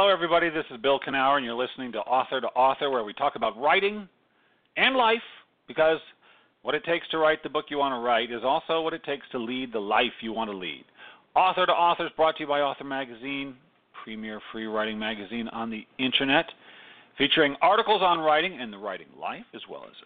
[0.00, 0.48] Hello, everybody.
[0.48, 3.60] This is Bill Kenower, and you're listening to Author to Author, where we talk about
[3.60, 4.08] writing
[4.76, 5.18] and life
[5.66, 5.98] because
[6.62, 9.02] what it takes to write the book you want to write is also what it
[9.02, 10.84] takes to lead the life you want to lead.
[11.34, 13.56] Author to Author is brought to you by Author Magazine,
[14.04, 16.46] premier free writing magazine on the internet,
[17.18, 19.96] featuring articles on writing and the writing life, as well as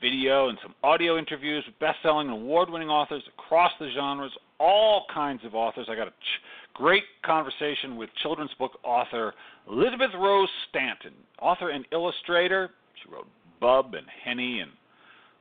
[0.00, 5.44] video and some audio interviews with best-selling and award-winning authors across the genres, all kinds
[5.44, 5.88] of authors.
[5.90, 6.42] I got a ch-
[6.82, 9.32] great conversation with children's book author
[9.70, 12.70] Elizabeth Rose Stanton, author and illustrator.
[13.00, 13.28] She wrote
[13.60, 14.72] Bub and Henny and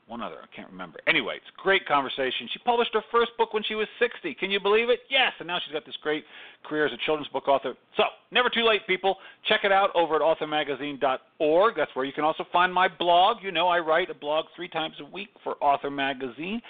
[0.06, 1.00] one other, I can't remember.
[1.08, 2.48] Anyway, it's a great conversation.
[2.54, 4.36] She published her first book when she was 60.
[4.36, 5.00] Can you believe it?
[5.10, 6.26] Yes, and now she's got this great
[6.64, 7.74] career as a children's book author.
[7.98, 9.16] So, never too late, people.
[9.48, 11.74] Check it out over at authormagazine.org.
[11.76, 13.38] That's where you can also find my blog.
[13.42, 16.62] You know, I write a blog three times a week for Author Magazine.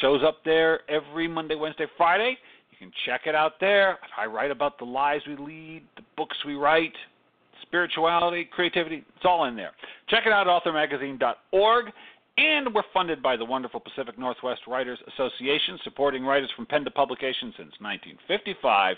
[0.00, 2.36] Shows up there every Monday, Wednesday, Friday.
[2.82, 3.96] Can check it out there.
[4.18, 6.92] I write about the lives we lead, the books we write,
[7.62, 9.04] spirituality, creativity.
[9.14, 9.70] It's all in there.
[10.08, 11.86] Check it out at authormagazine.org.
[12.38, 16.90] And we're funded by the wonderful Pacific Northwest Writers Association, supporting writers from pen to
[16.90, 18.96] publication since 1955.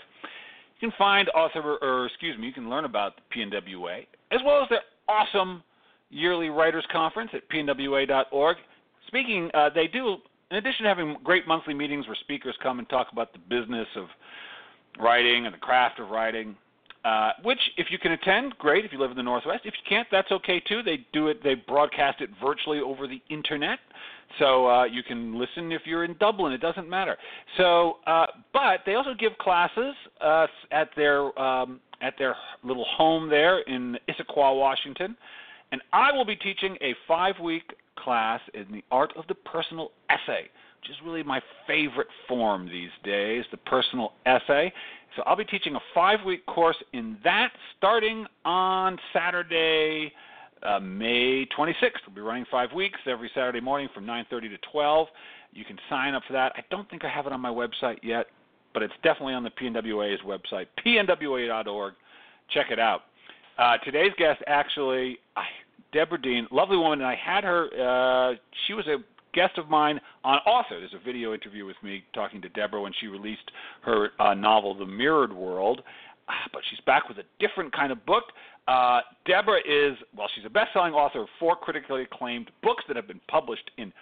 [0.79, 4.63] You can find author, or excuse me, you can learn about the PNWA, as well
[4.63, 5.61] as their awesome
[6.09, 8.57] yearly writers conference at pnwa.org.
[9.05, 10.17] Speaking, uh, they do,
[10.51, 13.87] in addition to having great monthly meetings where speakers come and talk about the business
[13.95, 14.05] of
[14.99, 16.55] writing and the craft of writing,
[17.03, 18.83] uh, which, if you can attend, great.
[18.83, 20.81] If you live in the Northwest, if you can't, that's okay too.
[20.81, 21.43] They do it.
[21.43, 23.77] They broadcast it virtually over the internet,
[24.39, 26.51] so uh, you can listen if you're in Dublin.
[26.51, 27.15] It doesn't matter.
[27.57, 33.29] So, uh, but they also give classes uh, at their um, at their little home
[33.29, 35.15] there in Issaquah, Washington,
[35.75, 40.49] and I will be teaching a five-week class in the art of the personal essay
[40.85, 44.71] which is really my favorite form these days, the personal essay.
[45.15, 50.11] So I'll be teaching a five week course in that starting on Saturday,
[50.61, 52.05] uh, May 26th.
[52.05, 55.07] We'll be running five weeks every Saturday morning from 9.30 to 12.
[55.53, 56.51] You can sign up for that.
[56.55, 58.27] I don't think I have it on my website yet,
[58.73, 61.93] but it's definitely on the PNWA's website, pnwa.org.
[62.53, 63.01] Check it out.
[63.57, 65.45] Uh, today's guest, actually, I,
[65.95, 67.67] Debra Dean, lovely woman, and I had her.
[67.71, 68.35] Uh,
[68.67, 68.97] she was a
[69.33, 70.77] guest of mine on Author.
[70.77, 73.49] There's a video interview with me talking to Debra when she released
[73.83, 75.83] her uh, novel, The Mirrored World.
[76.27, 78.25] Uh, but she's back with a different kind of book.
[78.67, 82.97] Uh, Debra is, well, she's a best selling author of four critically acclaimed books that
[82.97, 83.93] have been published in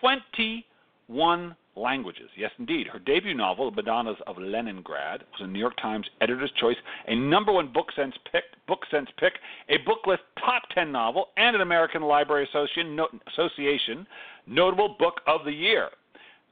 [0.00, 2.28] 21 languages.
[2.36, 2.86] Yes, indeed.
[2.86, 6.76] Her debut novel, The Madonnas of Leningrad, was a New York Times Editor's Choice,
[7.08, 9.32] a number one book sense pick, book sense pick,
[9.68, 14.06] a booklist top 10 novel, and an American Library Association,
[14.46, 15.88] notable book of the year.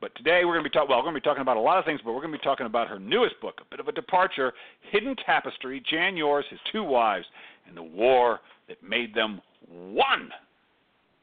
[0.00, 0.89] But today we're going to be talking.
[0.91, 2.39] Well, we're going to be talking about a lot of things, but we're going to
[2.39, 4.53] be talking about her newest book, a bit of a departure,
[4.93, 7.27] "Hidden Tapestry: Jan Yoors, His Two Wives,
[7.66, 10.31] and the War That Made Them One."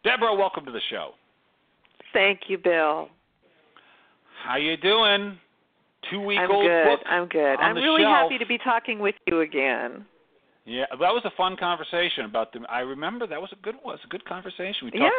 [0.04, 1.12] Debra, welcome to the show.
[2.12, 3.10] Thank you, Bill.
[4.46, 5.38] How you doing?
[6.12, 6.86] Two week I'm old good.
[6.86, 7.00] book.
[7.10, 7.56] I'm good.
[7.56, 8.16] I'm really shelf.
[8.30, 10.06] happy to be talking with you again.
[10.66, 12.60] Yeah, that was a fun conversation about the.
[12.70, 14.86] I remember that was a good was a good conversation.
[14.86, 15.14] We talked,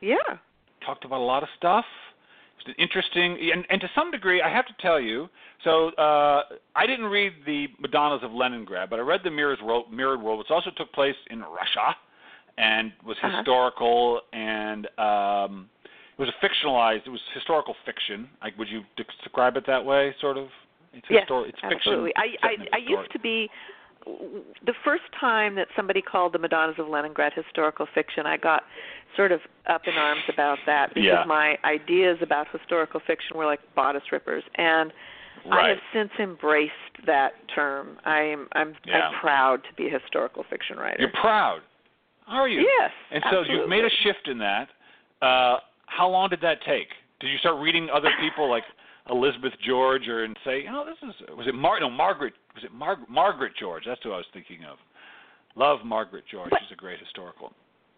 [0.00, 0.36] yeah, yeah.
[0.86, 1.84] Talked about a lot of stuff.
[2.58, 5.28] It's an interesting, and, and to some degree, I have to tell you.
[5.64, 6.42] So uh,
[6.76, 10.38] I didn't read the Madonnas of Leningrad, but I read the Mirror's World, Mirrored World,
[10.38, 11.96] which also took place in Russia,
[12.58, 13.36] and was Uh-huh.
[13.38, 14.86] historical and.
[14.98, 15.79] Um, it
[16.20, 17.06] was a fictionalized.
[17.06, 18.28] It was historical fiction.
[18.42, 20.14] Like, would you describe it that way?
[20.20, 20.48] Sort of.
[20.92, 21.72] It's Yes, histor- It's fiction.
[21.76, 22.12] absolutely.
[22.16, 23.48] I, I I used to be
[24.66, 28.26] the first time that somebody called the Madonnas of Leningrad historical fiction.
[28.26, 28.64] I got
[29.16, 31.24] sort of up in arms about that because Yeah.
[31.26, 34.92] my ideas about historical fiction were like bodice rippers, and
[35.50, 37.98] I have since embraced that term.
[38.04, 39.08] I'm I'm Yeah.
[39.08, 40.96] I'm proud to be a historical fiction writer.
[41.00, 41.60] You're proud.
[42.26, 42.60] Are you?
[42.60, 42.90] Yes.
[43.10, 44.68] And so you've made a shift in that.
[45.22, 45.58] Uh,
[45.90, 46.88] how long did that take?
[47.20, 48.64] Did you start reading other people like
[49.10, 51.80] Elizabeth George, or and say, you know, this is was it Mar?
[51.80, 52.34] No, Margaret.
[52.54, 53.84] Was it Mar- Margaret George?
[53.86, 54.78] That's who I was thinking of.
[55.56, 56.50] Love Margaret George.
[56.50, 57.52] But- She's a great historical.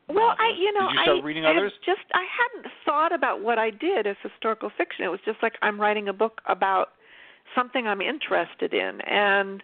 [0.09, 1.73] Well, I you know Did you start I reading others?
[1.87, 5.05] just I hadn't thought about what I did as historical fiction.
[5.05, 6.89] It was just like I'm writing a book about
[7.55, 9.63] something I'm interested in, and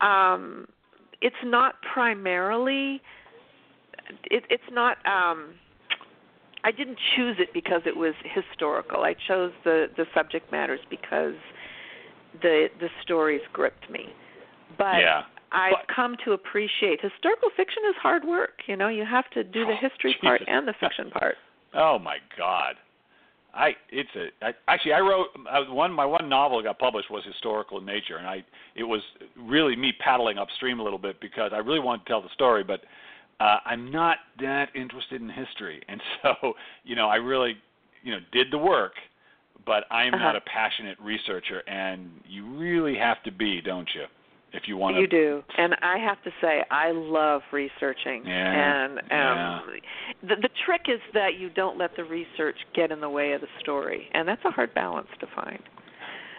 [0.00, 0.66] um,
[1.20, 3.02] it's not primarily.
[4.24, 4.96] It, it's not.
[5.06, 5.54] Um,
[6.64, 9.02] I didn't choose it because it was historical.
[9.02, 11.34] I chose the the subject matters because
[12.42, 14.06] the the stories gripped me.
[14.78, 15.22] But yeah.
[15.52, 18.62] I've But- come to appreciate historical fiction is hard work.
[18.68, 21.36] You know, you have to do the Oh, history part and the fiction part.
[21.74, 22.76] Oh my God.
[23.52, 27.10] I it's a I, actually I wrote I, one my one novel that got published
[27.10, 28.44] was historical in nature, and I
[28.76, 29.00] it was
[29.36, 32.62] really me paddling upstream a little bit because I really wanted to tell the story,
[32.62, 32.82] but
[33.40, 36.54] uh, I'm not that interested in history, and so
[36.84, 37.54] you know I really
[38.02, 38.92] you know did the work,
[39.66, 40.24] but I'm Uh-huh.
[40.24, 44.04] not a passionate researcher, and you really have to be, don't you,
[44.52, 45.00] if you want to.
[45.02, 48.24] You do, and I have to say, I love researching.
[48.26, 49.60] Yeah, And um, yeah.
[50.22, 53.40] the the trick is that you don't let the research get in the way of
[53.40, 55.62] the story, and that's a hard balance to find.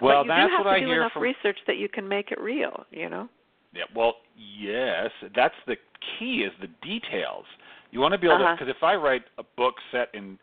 [0.02, 1.22] Well, but you that's do have what to I hear enough from.
[1.24, 2.86] research that you can make it real.
[2.92, 3.30] You know.
[3.74, 5.78] Yeah, well, yes, that's the
[6.20, 7.46] key is the details.
[7.92, 8.56] You want to be able to Uh-huh.
[8.56, 10.38] because if I write a book set in,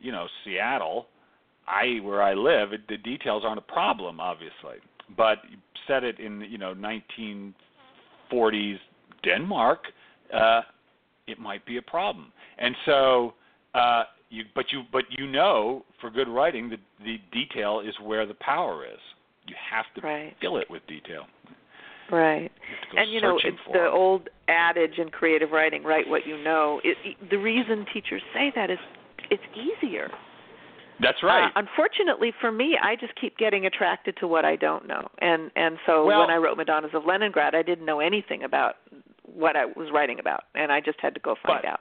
[0.00, 1.08] you know, Seattle,
[1.66, 4.76] I where I live, it, the details aren't a problem, obviously.
[5.16, 5.42] But
[5.86, 8.78] set it in, you know, 1940s
[9.22, 9.86] Denmark,
[10.32, 10.62] uh,
[11.26, 12.32] it might be a problem.
[12.58, 13.34] And so,
[13.74, 18.26] uh, you but you but you know, for good writing, the the detail is where
[18.26, 19.00] the power is.
[19.46, 20.36] You have to Right.
[20.40, 21.26] fill it with detail.
[22.10, 22.50] Right.
[22.52, 23.92] You have to go and you know it's the 'em.
[23.92, 28.52] old adage in creative writing write what you know it, it- the reason teachers say
[28.54, 28.78] that is
[29.30, 30.10] it's easier
[31.00, 31.44] That's right.
[31.46, 35.50] uh, unfortunately for me i just keep getting attracted to what i don't know and
[35.56, 38.76] and so Well- when i wrote madonnas of leningrad i didn't know anything about
[39.22, 41.80] what i was writing about and i just had to go find But- out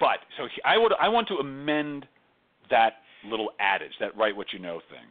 [0.00, 2.06] But so I would I want to amend
[2.70, 5.06] that little adage, that write what you know thing.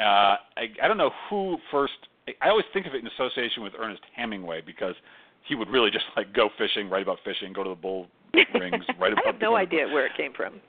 [0.00, 2.08] Uh, I, I don't know who first.
[2.40, 4.94] I always think of it in association with Ernest Hemingway because
[5.46, 8.06] he would really just like go fishing, write about fishing, go to the bull
[8.54, 9.24] rings, write about.
[9.26, 10.60] i have no idea where it came from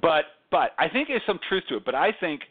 [0.00, 1.84] But but I think there's some truth to it.
[1.84, 2.42] But I think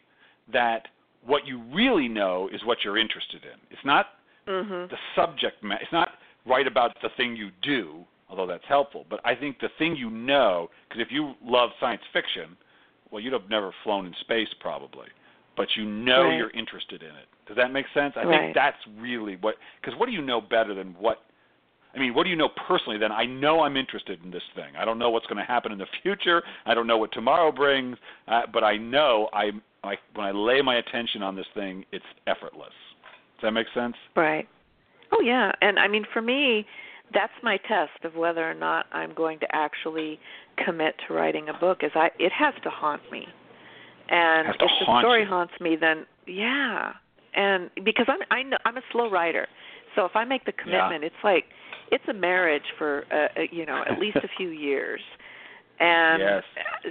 [0.52, 0.88] that
[1.26, 3.58] what you really know is what you're interested in.
[3.70, 4.06] It's not
[4.48, 5.82] mhm the subject matter.
[5.82, 6.08] It's not
[6.46, 9.04] write about the thing you do, although that's helpful.
[9.10, 12.56] But I think the thing you know, because if you love science fiction,
[13.10, 15.08] well, you'd have never flown in space probably,
[15.56, 16.36] but you know Right.
[16.38, 17.26] you're interested in it.
[17.50, 18.14] Does that make sense?
[18.16, 18.40] I Right.
[18.42, 19.56] think that's really what.
[19.80, 21.24] Because what do you know better than what?
[21.92, 22.96] I mean, what do you know personally?
[22.96, 24.76] Then I know I'm interested in this thing.
[24.78, 26.44] I don't know what's going to happen in the future.
[26.64, 27.96] I don't know what tomorrow brings,
[28.28, 29.50] uh, but I know I,
[29.82, 32.68] I when I lay my attention on this thing, it's effortless.
[33.40, 33.96] Does that make sense?
[34.14, 34.48] Right.
[35.10, 36.64] Oh yeah, and I mean for me,
[37.12, 40.20] that's my test of whether or not I'm going to actually
[40.64, 41.78] commit to writing a book.
[41.82, 43.26] Is I it has to haunt me,
[44.08, 44.68] and if the
[45.00, 45.28] story you.
[45.28, 46.92] haunts me, then yeah,
[47.34, 49.46] and because I'm I know I'm a slow writer,
[49.96, 51.44] so if I make the commitment, it's like
[51.90, 55.00] it's a marriage for uh, uh, you know at least a few years.
[55.78, 56.42] And Yes.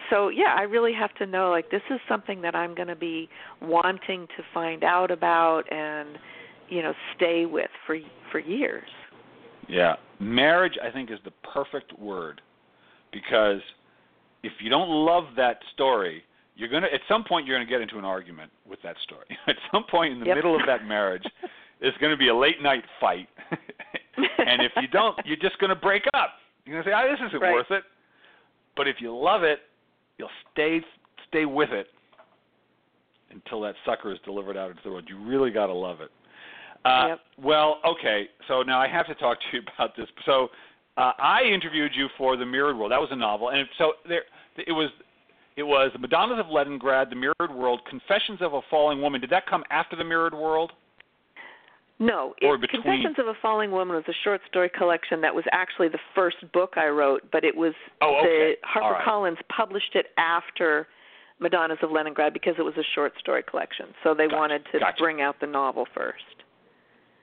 [0.09, 2.95] so yeah, I really have to know like this is something that I'm going to
[2.95, 3.29] be
[3.61, 6.17] wanting to find out about and
[6.69, 7.97] you know stay with for
[8.31, 8.89] for years.
[9.67, 9.95] Yeah.
[10.19, 12.41] Marriage, I think, is the perfect word
[13.13, 13.61] because
[14.43, 16.23] if you don't love that story,
[16.59, 19.25] you're to, at some point, you're going to get into an argument with that story.
[19.47, 20.35] at some point in the Yep.
[20.35, 21.23] middle of that marriage,
[21.79, 23.29] there's going to be a late night fight.
[24.45, 26.31] and if you don't, you're just going to break up.
[26.65, 27.53] You're going to say, oh, this isn't Right.
[27.53, 27.83] worth it.
[28.75, 29.59] But if you love it,
[30.17, 30.81] you'll stay
[31.29, 31.87] stay with it
[33.31, 35.05] until that sucker is delivered out into the world.
[35.07, 36.11] You really got to love it.
[36.85, 37.19] Uh, Yep.
[37.41, 38.27] Well, okay.
[38.47, 40.07] So now I have to talk to you about this.
[40.25, 40.49] So
[40.97, 42.91] uh, I interviewed you for The Mirrored World.
[42.91, 44.23] That was a novel, and so there
[44.57, 44.89] it was.
[45.59, 49.19] It was The Madonnas of Leningrad, The Mirrored World, Confessions of a Falling Woman.
[49.19, 50.71] Did that come after The Mirrored World?
[51.99, 55.35] No, Or it, between- Confessions of a Falling Woman was a short story collection that
[55.35, 58.55] was actually the first book I wrote, but it was Oh, okay.
[58.55, 59.03] the All right.
[59.03, 60.87] HarperCollins published it after
[61.39, 63.87] Madonnas of Leningrad because it was a short story collection.
[64.01, 64.37] So they Gotcha.
[64.37, 65.03] wanted to Gotcha.
[65.03, 66.23] bring out the novel first.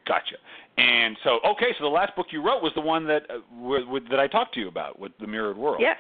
[0.05, 0.37] Gotcha.
[0.77, 3.85] And so, okay, so the last book you wrote was the one that uh, w-
[3.87, 5.81] w- that I talked to you about with The Mirrored World.
[5.81, 5.97] Yes.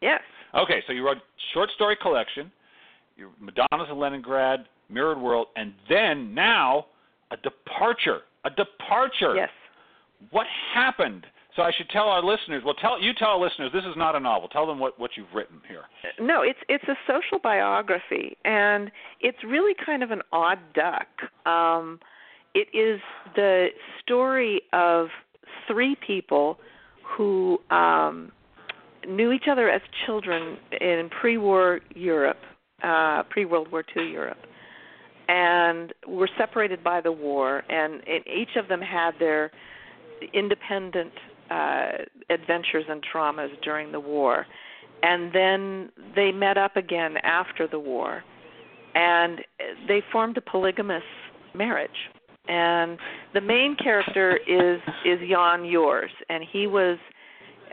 [0.00, 0.20] Yes.
[0.54, 1.18] Okay, so you wrote
[1.52, 2.50] short story collection,
[3.16, 6.86] your Madonnas of Leningrad, Mirrored World, and then now
[7.30, 8.20] a departure.
[8.44, 9.34] A departure.
[9.34, 9.50] Yes.
[10.30, 11.26] What happened?
[11.56, 12.62] So I should tell our listeners.
[12.64, 14.48] Well, tell you tell our listeners this is not a novel.
[14.48, 15.82] Tell them what what you've written here.
[16.20, 21.08] No, it's it's a social biography, and it's really kind of an odd duck.
[21.46, 21.98] Um,
[22.54, 23.00] it is
[23.34, 23.68] the
[24.00, 25.08] story of
[25.66, 26.58] three people
[27.02, 28.30] who um,
[29.06, 32.38] knew each other as children in pre-war Europe,
[32.82, 34.38] uh, pre-World War II Europe,
[35.28, 37.62] and were separated by the war.
[37.68, 39.50] And it, each of them had their
[40.32, 41.12] independent
[41.50, 41.90] uh,
[42.30, 44.46] adventures and traumas during the war
[45.02, 48.22] and then they met up again after the war
[48.94, 49.40] and
[49.86, 51.02] they formed a polygamous
[51.54, 51.90] marriage
[52.48, 52.98] and
[53.34, 56.98] the main character is is Jan Yoors and he was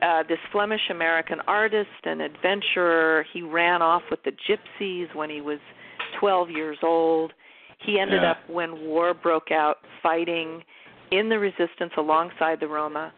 [0.01, 3.25] uh, this Flemish American artist and adventurer.
[3.33, 5.59] He ran off with the gypsies when he was
[6.19, 7.33] 12 years old.
[7.79, 8.31] He ended Yeah.
[8.31, 10.63] up, when war broke out, fighting
[11.11, 13.13] in the resistance alongside the Roma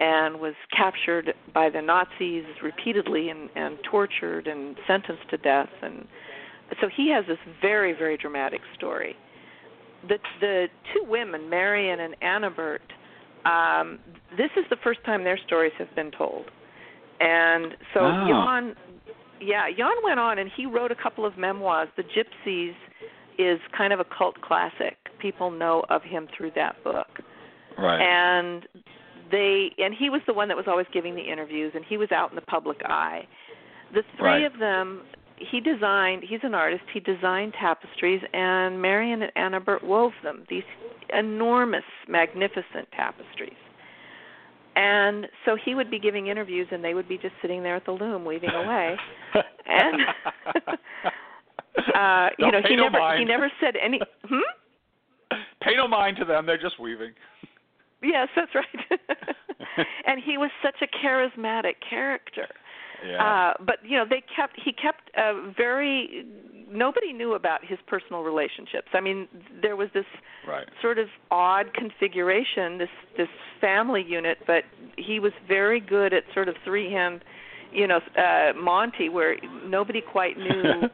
[0.00, 5.68] and was captured by the Nazis repeatedly and, and tortured and sentenced to death.
[5.82, 6.06] And
[6.80, 9.14] so he has this very, very dramatic story.
[10.08, 12.80] The, the two women, Marion and Annabert,
[13.44, 13.98] um,
[14.36, 16.46] this is the first time their stories have been told.
[17.20, 18.26] And so Oh.
[18.28, 18.76] Jan,
[19.40, 21.88] yeah, Jan went on and he wrote a couple of memoirs.
[21.96, 22.74] The Gypsies
[23.38, 24.96] is kind of a cult classic.
[25.18, 27.20] People know of him through that book.
[27.78, 28.00] Right.
[28.00, 28.66] And
[29.30, 32.10] they and he was the one that was always giving the interviews and he was
[32.12, 33.26] out in the public eye.
[33.94, 34.44] The three Right.
[34.44, 35.02] of them
[35.40, 40.62] he designed he's an artist, he designed tapestries and Marion and Annabert wove them, these
[41.12, 43.56] enormous, magnificent tapestries.
[44.76, 47.84] And so he would be giving interviews and they would be just sitting there at
[47.84, 48.96] the loom weaving away.
[49.66, 50.00] and
[51.94, 53.18] uh you know, pay he no never mind.
[53.18, 55.36] he never said any hmm?
[55.62, 57.12] Pay no mind to them; they're just weaving.
[58.02, 59.00] Yes, that's right.
[60.06, 62.48] and he was such a charismatic character.
[63.06, 63.52] Yeah.
[63.58, 66.24] Uh, but you know, they kept he kept a very
[66.70, 68.88] nobody knew about his personal relationships.
[68.94, 69.28] I mean,
[69.60, 70.04] there was this
[70.46, 70.66] right.
[70.80, 73.28] sort of odd configuration, this this
[73.60, 74.64] family unit, but
[74.96, 77.24] he was very good at sort of three hand,
[77.72, 80.88] you know, uh Monty where nobody quite knew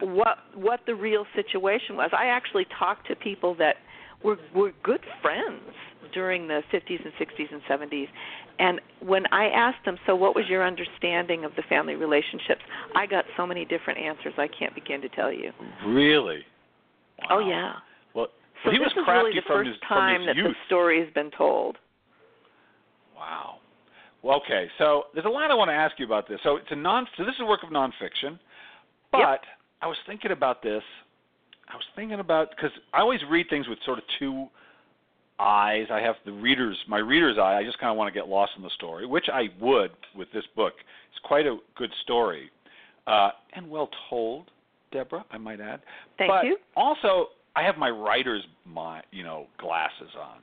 [0.00, 2.10] what what the real situation was.
[2.12, 3.76] I actually talked to people that
[4.24, 5.74] were were good friends
[6.12, 8.06] during the 50s and 60s and 70s.
[8.58, 12.60] And when I asked them, so what was your understanding of the family relationships?
[12.94, 15.52] I got so many different answers I can't begin to tell you.
[15.86, 16.40] really?
[17.30, 17.74] Oh yeah.
[18.14, 18.28] Well,
[18.64, 20.54] So he this was crafty really the from first his time from that his the
[20.66, 21.76] story has been told.
[23.16, 23.56] Wow.
[24.22, 24.68] Well, okay.
[24.78, 26.38] So there's a lot I want to ask you about this.
[26.42, 27.06] So it's a non.
[27.16, 28.38] So this is a work of nonfiction,
[29.10, 29.40] but Yep.
[29.82, 30.82] I was thinking about this.
[31.68, 34.46] I was thinking about because I always read things with sort of two
[35.42, 35.86] eyes.
[35.90, 37.56] I have the reader's my reader's eye.
[37.58, 40.28] I just kind of want to get lost in the story, which I would with
[40.32, 40.74] this book.
[41.10, 42.50] It's quite a good story,
[43.06, 44.50] uh, and well told,
[44.92, 45.24] Debra.
[45.30, 45.80] I might add.
[46.18, 46.56] Thank but you.
[46.76, 50.38] Also, I have my writer's my you know glasses on,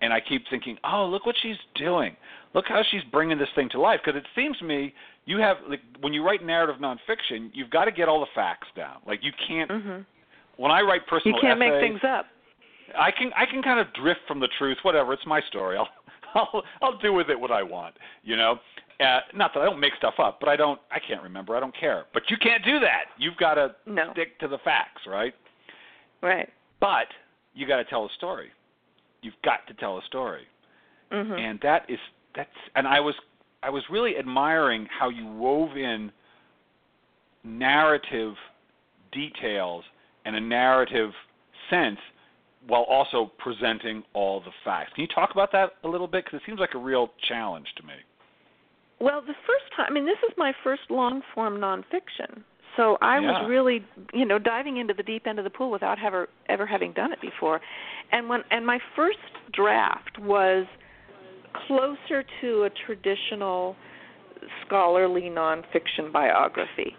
[0.00, 2.16] and I keep thinking, oh, look what she's doing.
[2.54, 4.00] Look how she's bringing this thing to life.
[4.04, 4.94] Because it seems to me
[5.26, 8.68] you have like when you write narrative nonfiction, you've got to get all the facts
[8.76, 8.98] down.
[9.06, 9.70] Like you can't.
[9.70, 10.06] Mhm.
[10.56, 12.26] When I write personal, You can't make things up.
[12.98, 14.78] I can I can kind of drift from the truth.
[14.82, 15.76] Whatever, it's my story.
[15.78, 15.88] I'll
[16.34, 17.94] I'll I'll do with it what I want.
[18.22, 18.58] You know,
[19.00, 20.80] uh, not that I don't make stuff up, but I don't.
[20.90, 21.56] I can't remember.
[21.56, 22.04] I don't care.
[22.12, 23.04] But you can't do that.
[23.18, 24.10] You've got to No.
[24.12, 25.34] stick to the facts, right?
[26.22, 26.48] Right.
[26.80, 27.08] But
[27.54, 28.50] you got to tell a story.
[29.22, 30.46] You've got to tell a story,
[31.10, 31.38] Mhm.
[31.38, 31.98] and that is
[32.34, 32.50] that's.
[32.76, 33.14] And I was
[33.62, 36.12] I was really admiring how you wove in
[37.44, 38.34] narrative
[39.12, 39.84] details
[40.24, 41.12] and a narrative
[41.70, 41.98] sense
[42.66, 44.92] while also presenting all the facts.
[44.94, 46.24] Can you talk about that a little bit?
[46.24, 47.94] Because it seems like a real challenge to me.
[49.00, 52.42] Well, the first time, I mean, this is my first long form nonfiction.
[52.76, 53.40] So I Yeah.
[53.40, 56.66] was really, you know, diving into the deep end of the pool without ever ever
[56.66, 57.60] having done it before.
[58.10, 59.18] And when and my first
[59.52, 60.66] draft was
[61.66, 63.76] closer to a traditional
[64.64, 66.96] scholarly nonfiction biography.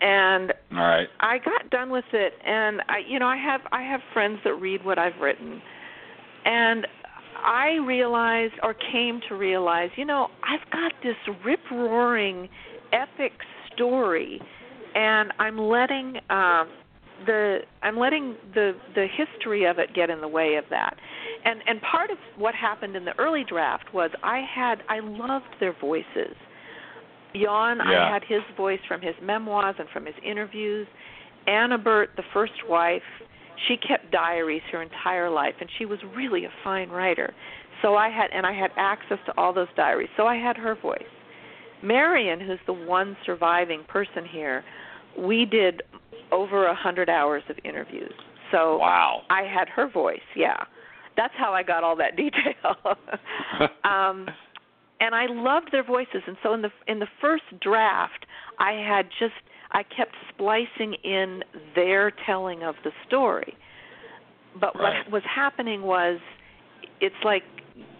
[0.00, 1.08] And All right.
[1.20, 4.54] I got done with it and I you know, I have I have friends that
[4.54, 5.60] read what I've written.
[6.44, 6.86] And
[7.36, 12.48] I realized or came to realize, you know, I've got this rip roaring
[12.92, 13.32] epic
[13.74, 14.40] story
[14.94, 16.68] and I'm letting um
[17.26, 20.96] the I'm letting the the history of it get in the way of that.
[21.44, 25.56] And and part of what happened in the early draft was I had I loved
[25.60, 26.36] their voices.
[27.34, 28.06] Jan, Yeah.
[28.08, 30.86] I had his voice from his memoirs and from his interviews.
[31.46, 33.02] Annabert, the first wife,
[33.68, 37.34] she kept diaries her entire life and she was really a fine writer.
[37.82, 40.08] So I had and I had access to all those diaries.
[40.16, 41.02] So I had her voice.
[41.82, 44.62] Marion, who's the one surviving person here,
[45.18, 45.82] we did
[46.30, 48.12] over a hundred hours of interviews.
[48.52, 49.22] So Wow.
[49.30, 50.64] I had her voice, yeah.
[51.16, 52.76] That's how I got all that detail.
[53.84, 54.26] um
[55.00, 58.26] and I loved their voices and so in the in the first draft
[58.58, 59.34] I had just
[59.72, 61.42] I kept splicing in
[61.74, 63.56] their telling of the story.
[64.58, 65.04] But Right.
[65.04, 66.18] what was happening was
[67.00, 67.44] it's like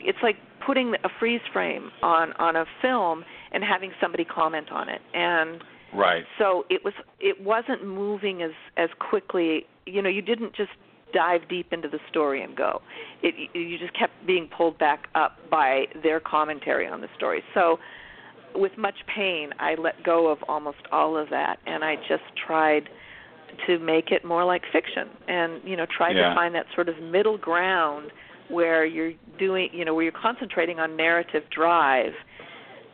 [0.00, 4.88] it's like putting a freeze frame on on a film and having somebody comment on
[4.88, 6.24] it and Right.
[6.38, 10.70] so it was it wasn't moving as as quickly you know you didn't just
[11.12, 12.80] dive deep into the story and go.
[13.22, 17.42] It you just kept being pulled back up by their commentary on the story.
[17.54, 17.78] So
[18.54, 22.88] with much pain, I let go of almost all of that and I just tried
[23.66, 26.28] to make it more like fiction and you know try yeah.
[26.28, 28.10] to find that sort of middle ground
[28.48, 32.12] where you're doing you know where you're concentrating on narrative drive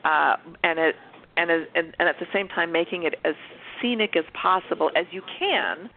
[0.04, 0.94] uh and it
[1.36, 3.34] and and, and at the same time making it as
[3.80, 5.90] scenic as possible as you can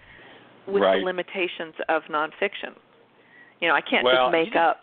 [0.72, 1.00] with right.
[1.00, 2.76] the limitations of nonfiction.
[3.62, 4.82] You know, I can't well, just make up.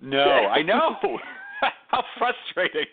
[0.00, 0.96] No, I know.
[1.88, 2.86] How frustrating.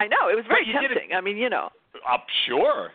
[0.00, 1.14] I know it was very tempting.
[1.14, 1.70] I mean, you know.
[2.08, 2.90] I'm sure.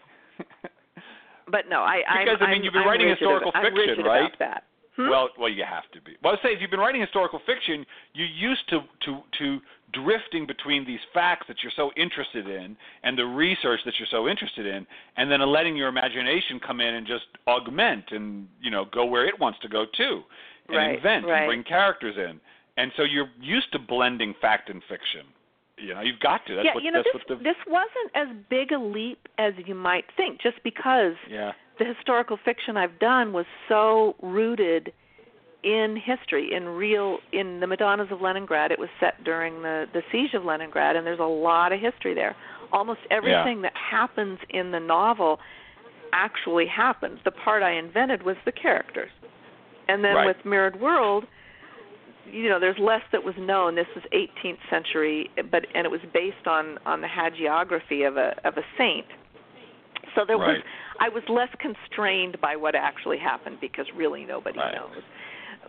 [1.50, 4.06] but no, I because I'm, I mean you've been I'm writing historical about, fiction, I'm
[4.06, 4.26] right?
[4.26, 4.64] About that.
[4.98, 5.10] Hmm?
[5.10, 6.18] Well, well, you have to be.
[6.24, 9.60] Well, I say if you've been writing historical fiction, you're used to to to
[9.94, 14.28] drifting between these facts that you're so interested in and the research that you're so
[14.28, 14.86] interested in,
[15.16, 19.26] and then letting your imagination come in and just augment and you know go where
[19.28, 20.24] it wants to go too,
[20.68, 21.42] and right, invent right.
[21.42, 22.40] and bring characters in.
[22.78, 25.26] And so you're used to blending fact and fiction.
[25.78, 26.56] You know, you've got to.
[26.56, 29.54] That's yeah, what, you know, this what the, this wasn't as big a leap as
[29.64, 31.52] you might think, just because yeah.
[31.80, 34.92] The historical fiction I've done was so rooted
[35.64, 38.72] in history, in real, in the Madonnas of Leningrad.
[38.72, 42.14] It was set during the the siege of Leningrad, and there's a lot of history
[42.14, 42.36] there.
[42.72, 45.40] Almost everything that happens in the novel
[46.14, 47.20] actually happens.
[47.26, 49.12] The part I invented was the characters,
[49.88, 50.26] and then Right.
[50.28, 51.26] with Mirrored World,
[52.32, 53.76] you know, there's less that was known.
[53.76, 58.36] This was 18th century, but and it was based on on the hagiography of a
[58.46, 59.08] of a saint.
[60.18, 60.58] So there was
[61.00, 64.74] I was less constrained by what actually happened because really nobody Right.
[64.74, 65.04] knows.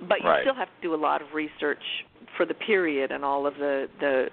[0.08, 0.40] But you Right.
[0.40, 1.82] still have to do a lot of research
[2.36, 4.30] for the period and all of the the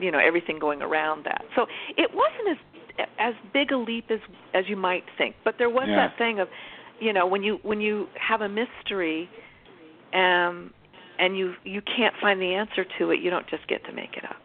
[0.00, 1.44] you know everything going around that.
[1.54, 2.58] So it wasn't
[2.98, 4.20] as as big a leap as
[4.52, 5.36] as you might think.
[5.44, 5.96] But there was Yeah.
[6.08, 6.48] that thing of
[6.98, 9.30] you know when you when you have a mystery
[10.12, 10.72] um
[11.18, 14.16] and you you can't find the answer to it, you don't just get to make
[14.16, 14.42] it up.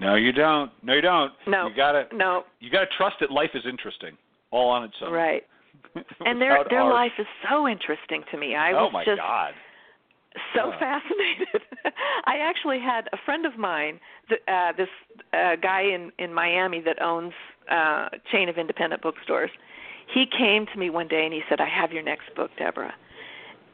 [0.00, 0.70] No, you don't.
[0.82, 1.32] No, you don't.
[1.46, 1.68] No.
[1.68, 4.16] You gotta No, you gotta trust that life is interesting,
[4.50, 5.12] all on its own.
[5.12, 5.44] right.
[6.24, 6.94] And their their art.
[6.94, 8.54] life is so interesting to me.
[8.54, 9.52] I oh was my just God.
[10.54, 10.78] so Yeah.
[10.78, 11.62] fascinated.
[12.26, 13.98] I actually had a friend of mine,
[14.46, 14.88] uh, this
[15.32, 17.32] uh, guy in in Miami that owns
[17.70, 19.50] uh, a chain of independent bookstores.
[20.14, 22.92] He came to me one day and he said, "I have your next book, Debra."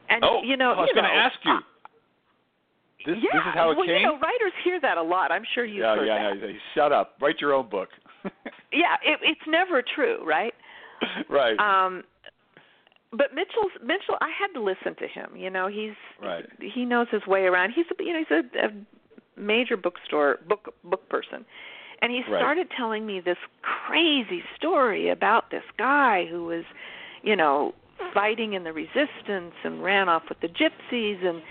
[0.09, 1.57] And Oh, you know, I was gonna ask you.
[3.05, 3.97] This, yeah, this is how it well, came.
[3.97, 5.31] you know, writers hear that a lot.
[5.31, 6.39] I'm sure you've yeah, heard yeah, that.
[6.41, 6.47] yeah.
[6.47, 7.13] yeah, Shut up.
[7.21, 7.89] Write your own book.
[8.73, 10.53] Yeah, it, it's never true, right?
[11.29, 11.57] right.
[11.59, 12.03] Um,
[13.11, 15.37] but Mitchell's Mitchell, I had to listen to him.
[15.37, 16.45] You know, he's Right.
[16.59, 17.71] he knows his way around.
[17.73, 18.31] He's a you know he's
[18.61, 21.45] a, a major bookstore book book person,
[22.01, 22.39] and he Right.
[22.39, 26.65] started telling me this crazy story about this guy who was,
[27.23, 27.73] you know,
[28.13, 31.41] fighting in the resistance and ran off with the gypsies and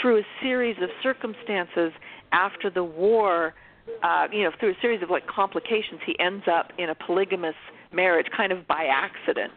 [0.00, 1.92] through a series of circumstances
[2.32, 3.54] after the war
[4.02, 7.54] uh you know through a series of like complications he ends up in a polygamous
[7.92, 9.52] marriage kind of by accident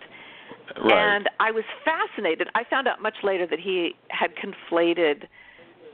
[0.83, 1.15] right.
[1.15, 2.47] and I was fascinated.
[2.55, 5.23] I found out much later that he had conflated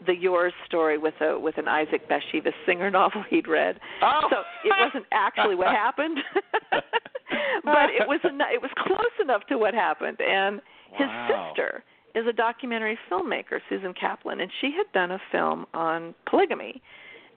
[0.06, 3.80] the Yoors story with a with an Isaac Bashevis Singer novel he'd read.
[4.02, 4.28] Oh.
[4.30, 6.18] So it wasn't actually what happened,
[6.72, 10.18] but it was en- it was close enough to what happened.
[10.22, 11.50] And his Wow.
[11.54, 11.84] sister
[12.16, 16.82] is a documentary filmmaker, Susan Kaplan, and she had done a film on polygamy.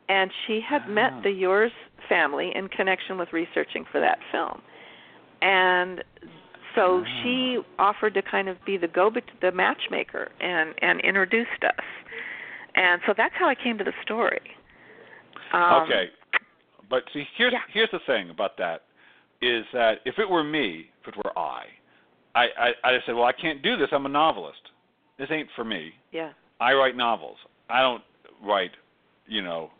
[0.08, 0.94] And she had Wow.
[0.94, 1.72] met the Yoors
[2.08, 4.62] family in connection with researching for that film.
[5.42, 6.02] And
[6.74, 7.04] so Wow.
[7.22, 11.84] she offered to kind of be the go the matchmaker and and introduced us.
[12.74, 14.56] And so that's how I came to the story.
[15.52, 16.10] Um, okay.
[16.88, 17.60] But see, here's yeah.
[17.68, 18.84] here's the thing about that
[19.42, 21.66] is that if it were me, if it were I,
[22.34, 23.88] I I I said, well, I can't do this.
[23.92, 24.60] I'm a novelist.
[25.18, 25.92] This ain't for me.
[26.12, 26.32] Yeah.
[26.60, 27.36] I write novels.
[27.68, 28.02] I don't
[28.44, 28.70] write,
[29.26, 29.70] you know,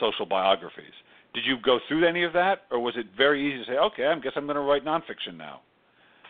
[0.00, 0.94] social biographies.
[1.34, 4.06] Did you go through any of that, or was it very easy to say, okay,
[4.06, 5.60] I guess I'm going to write nonfiction now?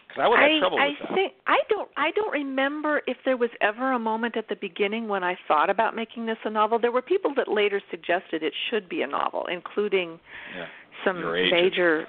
[0.06, 1.14] Because I would have I, trouble I with that.
[1.14, 5.08] think I don't I don't remember if there was ever a moment at the beginning
[5.08, 6.78] when I thought about making this a novel.
[6.78, 10.18] There were people that later suggested it should be a novel, including
[10.56, 10.66] yeah.
[11.04, 12.06] some major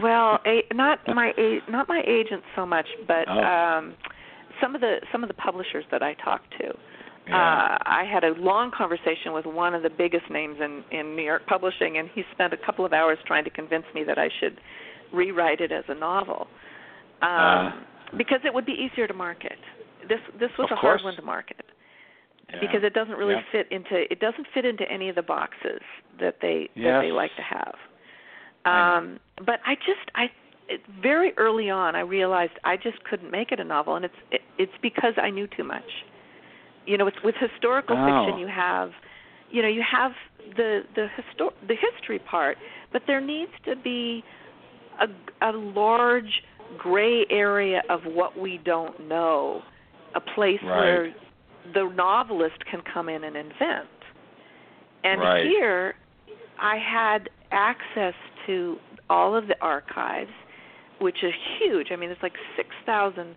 [0.00, 3.38] well, a, not my a, not my agent so much, but Oh.
[3.40, 3.94] um
[4.60, 6.74] some of the some of the publishers that I talked to.
[7.28, 7.36] Yeah.
[7.36, 11.22] Uh, I had a long conversation with one of the biggest names in in New
[11.22, 14.28] York publishing, and he spent a couple of hours trying to convince me that I
[14.40, 14.58] should
[15.12, 16.48] rewrite it as a novel,
[17.22, 17.72] um, Uh.
[18.16, 19.58] because it would be easier to market.
[20.08, 21.00] This this was a course.
[21.00, 21.64] hard one to market
[22.50, 22.58] Yeah.
[22.60, 23.52] because it doesn't really Yeah.
[23.52, 25.80] fit into it doesn't fit into any of the boxes
[26.18, 27.74] that they that they like to have.
[28.64, 30.30] Um, but I just I
[30.68, 34.14] it, very early on, I realized I just couldn't make it a novel, and it's
[34.30, 35.82] it, it's because I knew too much.
[36.86, 38.04] You know, with, with historical Oh.
[38.06, 38.90] fiction, you have,
[39.50, 40.12] you know, you have
[40.56, 42.56] the the histor- the history part,
[42.92, 44.24] but there needs to be
[45.00, 45.06] a
[45.48, 46.42] a large
[46.78, 49.62] gray area of what we don't know,
[50.14, 50.78] a place Right.
[50.78, 51.14] where
[51.74, 53.88] the novelist can come in and invent.
[55.04, 55.46] And Right.
[55.46, 55.94] here,
[56.58, 58.14] I had access
[58.46, 58.76] to
[59.10, 60.30] all of the archives,
[61.00, 61.88] which is huge.
[61.90, 63.36] I mean, it's like 6,000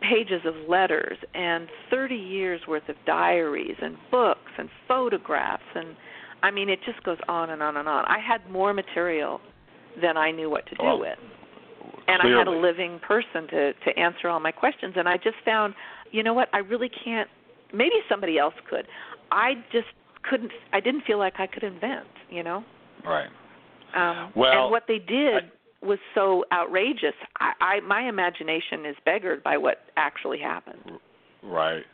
[0.00, 5.96] pages of letters and 30 years worth of diaries and books and photographs and
[6.42, 8.06] I mean, it just goes on and on and on.
[8.06, 9.42] I had more material
[10.00, 11.18] than I knew what to do Well, with.
[12.08, 15.36] And I had a living person to to answer all my questions and I just
[15.44, 15.74] found,
[16.12, 16.48] you know what?
[16.52, 17.28] I really can't
[17.74, 18.86] maybe somebody else could.
[19.30, 19.88] I just
[20.22, 22.64] couldn't I didn't feel like I could invent, you know?
[23.04, 23.28] Right.
[23.94, 25.44] Um, Well, and what they did
[25.82, 27.14] was so outrageous.
[27.38, 30.98] I, I my imagination is beggared by what actually happened.
[31.42, 31.84] Right.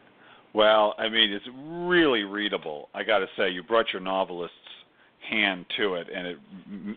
[0.54, 2.88] Well, I mean, it's really readable.
[2.94, 4.54] I got to say, you brought your novelist's
[5.28, 6.38] hand to it, and it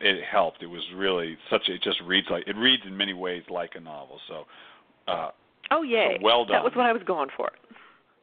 [0.02, 0.64] it helped.
[0.64, 1.68] It was really such.
[1.70, 4.20] A, it just reads like it reads in many ways like a novel.
[4.28, 4.46] So,
[5.12, 5.30] uh,
[5.72, 6.16] Oh yay!
[6.18, 6.54] So well done.
[6.56, 7.52] That was what I was going for.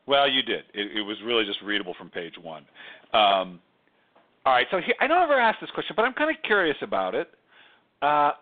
[0.07, 0.65] well, you did.
[0.75, 2.65] It, it was really just readable from page one.
[3.13, 3.61] Um,
[4.47, 4.67] all right.
[4.71, 7.29] So here, I don't ever ask this question, but I'm kind of curious about it.
[8.01, 8.33] Uh,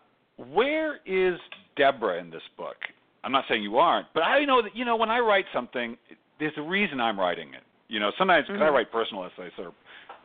[0.53, 1.39] where is
[1.77, 2.77] Debra in this book?
[3.25, 5.97] I'm not saying you aren't, but I know that you know when I write something,
[6.39, 7.63] there's a reason I'm writing it.
[7.89, 8.75] You know, sometimes because I Mhm.
[8.75, 9.73] write personal essays or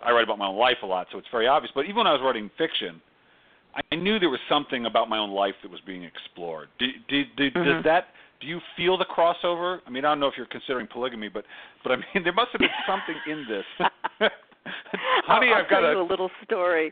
[0.04, 1.72] I write about my own life a lot, so it's very obvious.
[1.74, 3.02] But even when I was writing fiction,
[3.92, 6.70] I knew there was something about my own life that was being explored.
[6.78, 7.63] Do, do, do, Mhm.
[7.63, 8.10] Does that?
[8.42, 9.82] Do you feel the crossover?
[9.86, 11.46] I mean, I don't know if you're considering polygamy, but
[11.84, 13.65] but I mean, there must have been something in this.
[15.26, 16.91] Honey, I'll, I'll I've got tell a you a little story.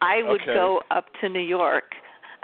[0.00, 0.54] I would Okay.
[0.54, 1.84] go up to New York.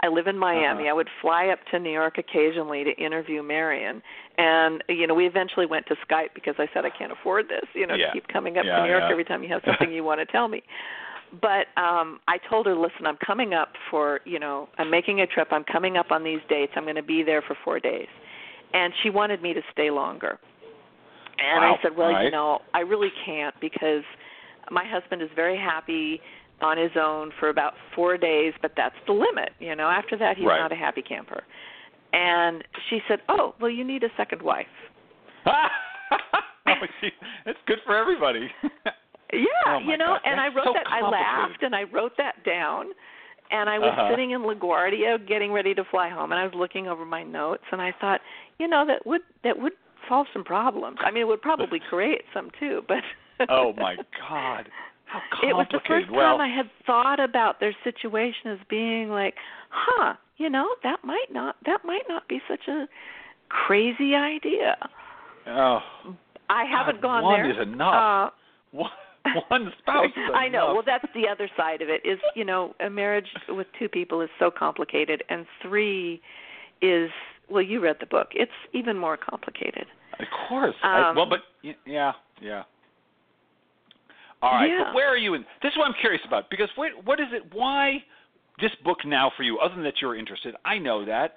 [0.03, 0.83] I live in Miami.
[0.85, 0.89] Uh-huh.
[0.89, 4.01] I would fly up to New York occasionally to interview Marion,
[4.37, 7.65] and you know we eventually went to Skype because I said I can't afford this.
[7.75, 8.07] You know, Yeah.
[8.07, 9.11] to keep coming up Yeah, to New York yeah.
[9.11, 10.63] every time you have something you want to tell me.
[11.39, 15.27] But um I told her, listen, I'm coming up for you know I'm making a
[15.27, 15.49] trip.
[15.51, 16.73] I'm coming up on these dates.
[16.75, 18.07] I'm going to be there for four days,
[18.73, 20.39] and she wanted me to stay longer.
[21.37, 21.75] And Wow.
[21.77, 22.25] I said, well, right.
[22.25, 24.03] you know, I really can't because
[24.69, 26.21] my husband is very happy
[26.61, 29.49] on his own for about four days, but that's the limit.
[29.59, 30.59] You know, after that, he's Right.
[30.59, 31.43] not a happy camper.
[32.13, 34.67] And she said, "Oh, well, you need a second wife."
[35.45, 37.09] oh, gee,
[37.45, 38.49] it's good for everybody.
[39.33, 40.85] Yeah, Oh, you know, God, and I wrote so that.
[40.87, 42.87] I laughed and I wrote that down.
[43.49, 44.09] And I was Uh-huh.
[44.09, 47.63] sitting in LaGuardia getting ready to fly home, and I was looking over my notes,
[47.71, 48.19] and I thought,
[48.59, 49.71] you know, that would that would
[50.09, 50.97] solve some problems.
[50.99, 53.03] I mean, it would probably create some too, but.
[53.49, 54.69] Oh my God,
[55.05, 55.49] how complicated.
[55.49, 59.35] It was the first well, time I had thought about their situation as being like,
[59.69, 62.87] huh, you know, that might not that might not be such a
[63.49, 64.77] crazy idea.
[65.47, 65.79] oh,
[66.49, 67.51] I haven't God, gone one there.
[67.51, 68.33] is enough.
[68.71, 68.89] one,
[69.49, 70.73] one spouse is I know.
[70.73, 72.01] Well, that's the other side of it.
[72.05, 76.21] Is you know, a marriage with two people is so complicated, and three
[76.81, 77.09] is
[77.49, 78.29] well, you read the book.
[78.33, 79.85] It's even more complicated.
[80.19, 80.75] Of course.
[80.83, 82.63] I, Um, well, but y- yeah, yeah.
[84.41, 84.69] All right.
[84.69, 84.83] Yeah.
[84.85, 85.41] But where are you in?
[85.61, 87.43] This is what I'm curious about because what, what is it?
[87.53, 88.03] Why
[88.59, 89.59] this book now for you?
[89.59, 91.35] Other than that you're interested, I know that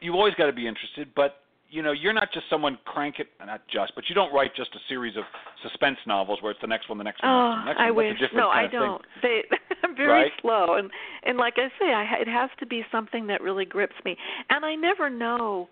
[0.00, 1.36] you've always got to be interested, but
[1.70, 4.70] you know you're not just someone crank it, not just, but you don't write just
[4.74, 5.24] a series of
[5.62, 7.90] suspense novels where it's the next one, the next one, Oh, the next oh, I
[7.90, 8.06] one.
[8.06, 8.20] Wish.
[8.34, 8.70] No, I thing.
[8.72, 9.02] don't.
[9.22, 9.42] They,
[9.82, 10.32] I'm very Right?
[10.40, 10.90] slow, and
[11.24, 14.16] and like I say, I, it has to be something that really grips me.
[14.50, 15.68] And I never know.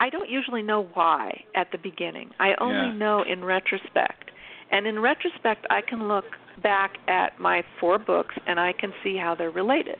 [0.00, 2.30] I don't usually know why at the beginning.
[2.38, 2.92] I only Yeah.
[2.94, 4.30] know in retrospect.
[4.70, 6.24] And in retrospect, I can look
[6.62, 9.98] back at my four books and I can see how they're related.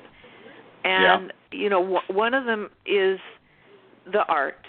[0.84, 3.18] And you know, w- one of them is
[4.12, 4.66] the art.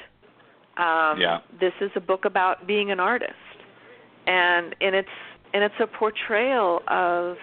[0.78, 1.40] Um, Yeah.
[1.60, 3.34] This is a book about being an artist,
[4.28, 5.10] and and it's
[5.54, 7.38] and it's a portrayal of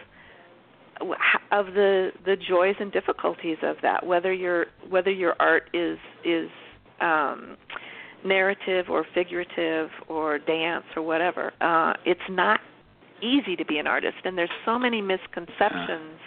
[1.53, 4.07] of the the joys and difficulties of that.
[4.07, 6.51] Whether your whether your art is is
[7.01, 7.57] um,
[8.27, 12.61] narrative or figurative or dance or whatever, uh, it's not
[13.23, 16.21] easy to be an artist, and there's so many misconceptions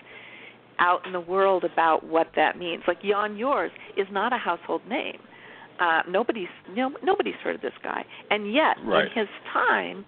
[0.80, 2.84] out in the world about what that means.
[2.88, 5.20] Like Jan Yoors is not a household name.
[5.80, 9.06] Uh, nobody's no, nobody's heard of this guy, and yet Right.
[9.06, 10.06] in his time,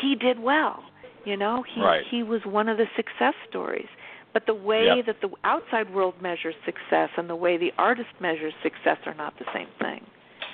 [0.00, 0.82] he did well.
[1.24, 2.04] You know, he Right.
[2.10, 3.88] he was one of the success stories.
[4.32, 5.06] But the way Yep.
[5.06, 9.36] that the outside world measures success and the way the artist measures success are not
[9.38, 10.04] the same thing.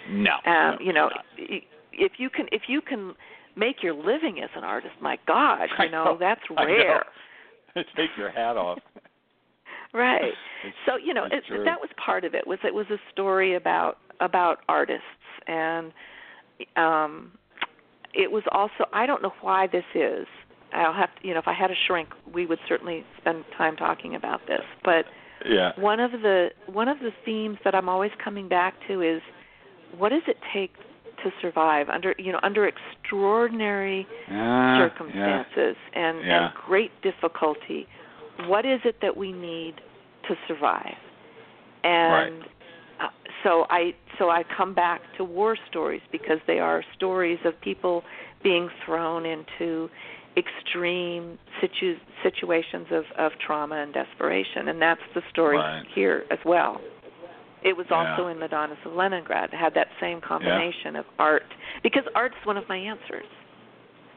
[0.09, 0.33] No.
[0.47, 1.25] Um, no, you know, not.
[1.93, 3.15] if you can if you can
[3.57, 6.71] make your living as an artist, my God, you know, know, that's I know.
[6.71, 7.05] rare.
[7.75, 8.79] Take your hat off.
[9.95, 10.35] Right.
[10.87, 11.65] so you know it, true.
[11.65, 12.47] that was part of it.
[12.47, 15.03] Was it was a story about about artists
[15.47, 15.93] and
[16.77, 17.33] um
[18.13, 20.27] it was also I don't know why this is.
[20.75, 23.77] I'll have to, you know if I had a shrink, we would certainly spend time
[23.77, 24.61] talking about this.
[24.85, 25.07] But
[25.49, 25.73] yeah.
[25.79, 29.23] one of the one of the themes that I'm always coming back to is
[29.97, 30.73] what does it take
[31.25, 36.47] to survive under you know under extraordinary Ah, circumstances and, Yeah.
[36.47, 37.87] and great difficulty?
[38.47, 39.75] What is it that we need
[40.29, 40.97] to survive?
[41.85, 42.43] And
[43.01, 43.09] uh,
[43.45, 48.03] so i so i come back to war stories because they are stories of people
[48.43, 49.89] being thrown into
[50.37, 54.69] extreme situ- situations of of trauma and desperation.
[54.69, 55.85] And that's the story Right.
[55.95, 56.81] here as well
[57.63, 58.33] it was also Yeah.
[58.33, 59.53] in Madonnas of Leningrad.
[59.53, 61.45] It had that same combination of art
[61.83, 63.27] because art's one of my answers.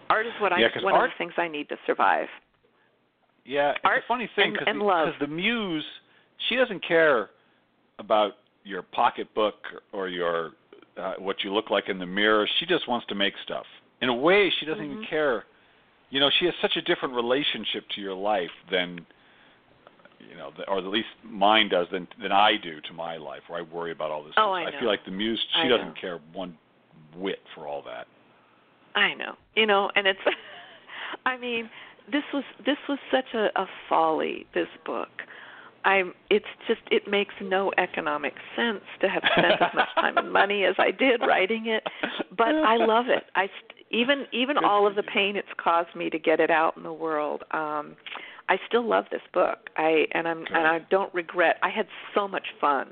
[0.09, 2.27] Art is what Yeah, I one art- of the things I need to survive.
[3.45, 5.85] Yeah, it's Art a funny thing because the, the muse,
[6.49, 7.29] she doesn't care
[7.97, 9.55] about your pocketbook
[9.93, 10.51] or your
[10.97, 12.47] uh, what you look like in the mirror.
[12.59, 13.65] She just wants to make stuff.
[14.01, 15.07] In a way, she doesn't even Mhm.
[15.09, 15.45] care.
[16.09, 19.05] You know, she has such a different relationship to your life than
[20.29, 23.59] you know, or at least mine does than than I do to my life, where
[23.59, 24.33] I worry about all this.
[24.37, 24.67] Oh, stuff.
[24.67, 24.77] I know.
[24.77, 25.93] I feel like the muse, she I doesn't know.
[25.99, 26.57] care one
[27.17, 28.07] whit for all that.
[28.95, 29.33] I know.
[29.55, 30.19] You know, and it's
[31.25, 31.69] I mean,
[32.11, 35.09] this was this was such a, a folly, this book.
[35.83, 40.31] I'm it's just it makes no economic sense to have spent as much time and
[40.31, 41.83] money as I did writing it,
[42.37, 43.23] but I love it.
[43.35, 45.09] I st- even even Good all of the you.
[45.11, 47.43] pain it's caused me to get it out in the world.
[47.51, 47.95] Um
[48.51, 49.59] I still love this book.
[49.77, 51.55] I and I'm and I don't regret.
[51.63, 52.87] I had so much fun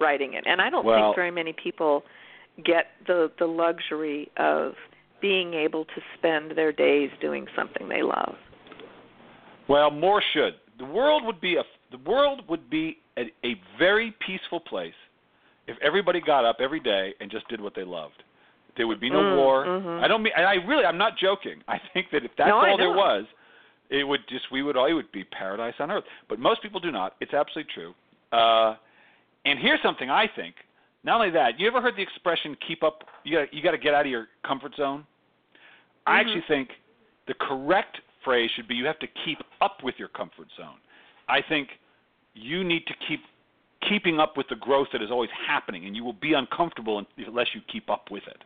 [0.00, 0.44] writing it.
[0.46, 2.04] And I don't Well- think very many people
[2.64, 4.74] get the the luxury of
[5.20, 8.36] being able to spend their days doing something they love.
[9.68, 10.54] Well, more should.
[10.78, 14.94] The world would be a the world would be a, a very peaceful place
[15.66, 18.22] if everybody got up every day and just did what they loved.
[18.76, 19.64] There would be no Mm, war.
[19.64, 20.02] mhm.
[20.04, 20.32] I don't mean.
[20.36, 20.84] I really.
[20.84, 21.62] I'm not joking.
[21.68, 23.24] I think that if that's No, all there was,
[23.90, 26.04] it would just we would all it would be paradise on earth.
[26.28, 27.14] But most people do not.
[27.20, 27.94] It's absolutely true.
[28.32, 28.76] Uh,
[29.44, 30.54] and here's something I think.
[31.04, 33.04] Not only that, you ever heard the expression "keep up"?
[33.24, 35.06] You got you got to get out of your comfort zone.
[36.06, 36.20] I Mhm.
[36.20, 36.70] actually think
[37.26, 40.78] the correct phrase should be you have to keep up with your comfort zone.
[41.28, 41.78] I think
[42.34, 43.24] you need to keep
[43.82, 47.54] keeping up with the growth that is always happening, and you will be uncomfortable unless
[47.54, 48.42] you keep up with it.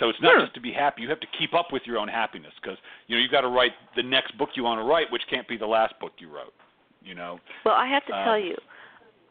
[0.00, 0.40] So it's not Hmm.
[0.42, 3.14] just to be happy; you have to keep up with your own happiness because you
[3.16, 5.56] know you've got to write the next book you want to write, which can't be
[5.56, 6.54] the last book you wrote.
[7.02, 7.38] You know.
[7.64, 8.56] Well, I have to Uh, tell you,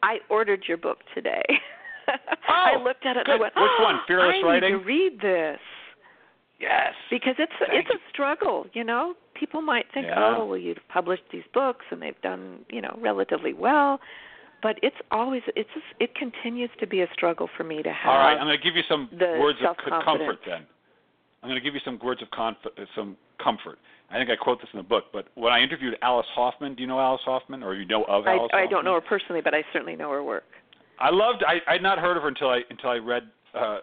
[0.02, 1.42] I ordered your book today.
[2.48, 3.40] I looked at it and I good.
[3.42, 3.96] went, Which one?
[3.96, 5.60] "Oh, Fearless I Writing?" need to read this
[6.58, 6.94] Yes.
[7.10, 8.66] because it's Thank it's a struggle.
[8.72, 10.36] You know, people might think, Yeah.
[10.36, 14.00] oh, well, you've published these books and they've done you know relatively well,
[14.62, 18.10] but it's always it's just, it continues to be a struggle for me to have.
[18.10, 20.66] All right, I'm going to give you some words of comfort then.
[21.42, 23.78] I'm going to give you some words of conf- uh, some comfort.
[24.10, 26.82] I think I quote this in the book, but when I interviewed Alice Hoffman, do
[26.82, 28.50] you know Alice Hoffman, or you know of I, Alice?
[28.52, 30.44] I don't know her personally, but I certainly know her work.
[30.98, 31.44] I loved.
[31.46, 33.22] I I'd not heard of her until I until I read
[33.54, 33.78] uh,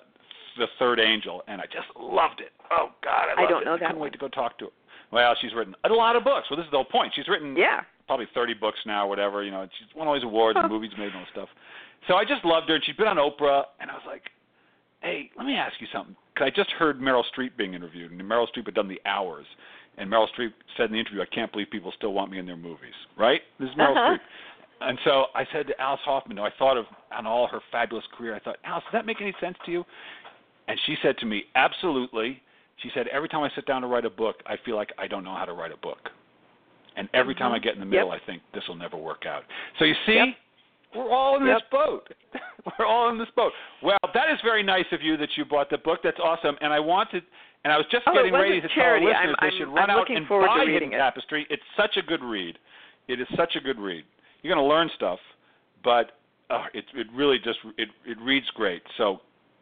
[0.58, 2.52] the Third Angel, and I just loved it.
[2.70, 3.66] Oh God, I, loved I don't it.
[3.66, 4.06] know I that couldn't one.
[4.08, 4.72] wait to go talk to her.
[5.12, 6.48] Well, she's written a lot of books.
[6.50, 7.14] Well, this is the whole point.
[7.16, 7.82] She's written Yeah.
[8.08, 9.44] probably 30 books now, or whatever.
[9.44, 11.50] You know, and she's won all these awards and movies made and all this stuff.
[12.08, 14.24] So I just loved her, and she'd been on Oprah, and I was like,
[15.02, 16.16] hey, let me ask you something.
[16.34, 19.46] Because I just heard Meryl Streep being interviewed, and Meryl Streep had done the hours,
[19.98, 22.46] and Meryl Streep said in the interview, I can't believe people still want me in
[22.46, 22.94] their movies.
[23.18, 23.42] Right?
[23.60, 24.14] This is Meryl Uh-huh.
[24.18, 24.20] Streep.
[24.80, 28.36] And so I said to Alice Hoffman, I thought of on all her fabulous career,
[28.36, 29.86] I thought, Alice, does that make any sense to you?
[30.68, 32.42] And she said to me, absolutely.
[32.84, 35.08] She said, every time I sit down to write a book, I feel like I
[35.08, 36.10] don't know how to write a book.
[36.96, 37.64] And every time I Mhm.
[37.64, 38.22] get in the middle, Yep.
[38.22, 39.44] I think this will never work out.
[39.80, 40.36] So you see, Yep.
[40.94, 42.12] we're all in this boat.
[42.80, 43.54] we're all in this boat.
[43.82, 46.02] Well, that is very nice of you that you bought the book.
[46.04, 46.58] That's awesome.
[46.62, 47.24] And I wanted,
[47.64, 49.86] and I was just Oh, getting ready to tell our listeners I'm- they should run
[49.86, 50.98] I'm out looking and buy reading Hidden it.
[50.98, 51.46] Tapestry.
[51.50, 52.58] It's such a good read.
[53.08, 54.06] It is such a good read.
[54.44, 55.20] You're going to learn stuff,
[55.84, 56.12] but
[56.50, 58.82] uh, it it really just it it reads great.
[58.98, 59.22] So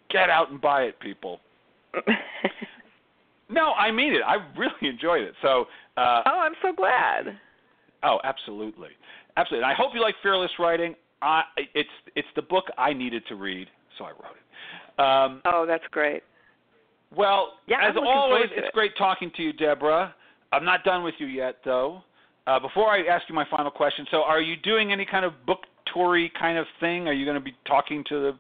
[0.10, 1.40] get out and buy it, people.
[3.50, 4.22] No, I mean it.
[4.26, 5.34] I really enjoyed it.
[5.42, 5.66] So,
[5.98, 7.38] uh, oh, I'm so glad.
[8.04, 8.90] oh, absolutely,
[9.38, 9.64] absolutely.
[9.64, 10.96] And I hope you like Fearless Writing.
[11.22, 15.00] I, it's it's the book I needed to read, so I wrote it.
[15.00, 16.24] Um, Oh, that's great.
[17.16, 18.74] well, Yeah, as always, it's it.
[18.74, 20.14] great talking to you, Debra.
[20.52, 22.02] I'm not done with you yet, though.
[22.48, 25.34] Uh, before I ask you my final question, so are you doing any kind of
[25.46, 25.62] book
[25.94, 27.08] toury kind of thing?
[27.08, 28.32] Are you going to be talking to the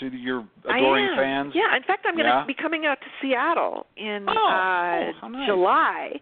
[0.00, 1.52] to your adoring fans?
[1.54, 2.44] Yeah, in fact, I'm going to Yeah?
[2.46, 5.46] be coming out to Seattle in Oh, uh, oh, nice.
[5.46, 6.20] July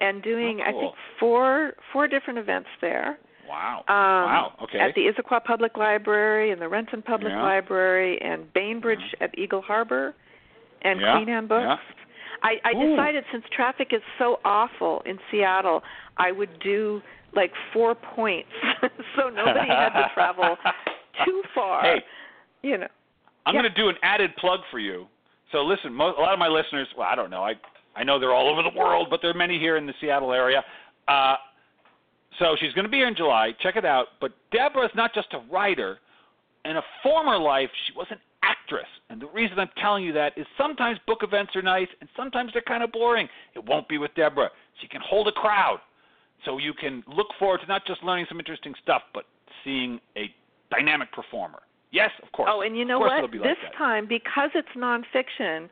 [0.00, 3.18] and doing Oh, I think four four different events there.
[3.48, 3.84] Wow.
[3.88, 4.52] Um, wow.
[4.64, 4.78] Okay.
[4.78, 7.42] At the Issaquah Public Library and the Renton Public Yeah.
[7.42, 10.14] Library and Bainbridge at Eagle Harbor
[10.82, 11.62] and Yeah, Queen Anne Books.
[11.66, 11.76] yeah.
[12.42, 12.90] I, I Ooh.
[12.96, 15.82] decided since traffic is so awful in Seattle,
[16.18, 17.00] I would do
[17.34, 18.50] like four points,
[19.16, 20.56] so nobody had to travel
[21.24, 21.82] too far.
[21.82, 22.04] Hey.
[22.62, 22.88] You know.
[23.46, 23.62] I'm Yeah.
[23.62, 25.06] going to do an added plug for you.
[25.52, 27.54] So listen, mo- a lot of my listeners, well, I don't know, I
[27.96, 30.32] I know they're all over the world, but there are many here in the Seattle
[30.32, 30.64] area.
[31.06, 31.36] Uh,
[32.40, 33.52] so she's going to be here in July.
[33.60, 34.06] Check it out.
[34.20, 36.00] But Debra is not just a writer.
[36.64, 38.88] In a former life, she was an actress.
[39.10, 42.52] And the reason I'm telling you that is sometimes book events are nice, and sometimes
[42.52, 43.28] they're kind of boring.
[43.54, 44.50] It won't be with Debra.
[44.80, 45.78] She can hold a crowd.
[46.44, 49.24] So you can look forward to not just learning some interesting stuff, but
[49.62, 50.34] seeing a
[50.70, 51.60] dynamic performer.
[51.94, 52.50] Yes, of course.
[52.52, 53.22] Oh, and you know what?
[53.22, 53.76] Like this that.
[53.78, 55.68] time, because it's nonfiction,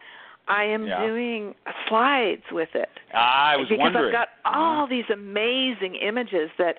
[0.47, 1.05] I am Yeah.
[1.07, 1.55] doing
[1.89, 2.89] slides with it.
[3.13, 4.07] I was because wondering.
[4.07, 6.77] I've got all these amazing images that